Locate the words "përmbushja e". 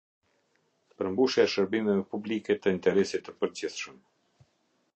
1.01-1.51